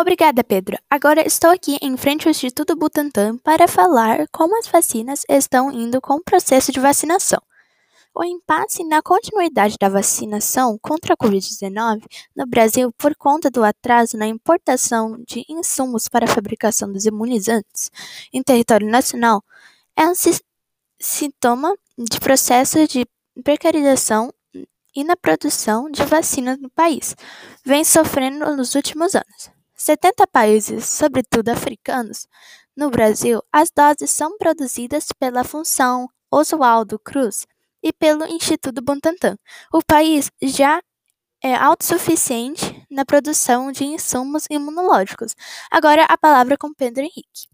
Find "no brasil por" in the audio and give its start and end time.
12.36-13.16